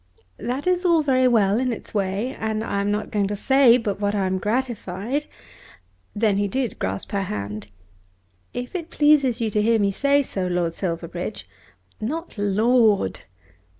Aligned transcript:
"That 0.39 0.65
is 0.65 0.83
all 0.83 1.03
very 1.03 1.27
well 1.27 1.59
in 1.59 1.71
its 1.71 1.93
way, 1.93 2.35
and 2.39 2.63
I 2.63 2.81
am 2.81 2.89
not 2.89 3.11
going 3.11 3.27
to 3.27 3.35
say 3.35 3.77
but 3.77 3.99
what 3.99 4.15
I 4.15 4.25
am 4.25 4.39
gratified." 4.39 5.27
Then 6.15 6.37
he 6.37 6.47
did 6.47 6.79
grasp 6.79 7.11
her 7.11 7.21
hand. 7.21 7.67
"If 8.51 8.73
it 8.73 8.89
pleases 8.89 9.39
you 9.41 9.51
to 9.51 9.61
hear 9.61 9.77
me 9.77 9.91
say 9.91 10.23
so, 10.23 10.47
Lord 10.47 10.73
Silverbridge" 10.73 11.47
"Not 12.11 12.35
Lord!" 12.39 13.19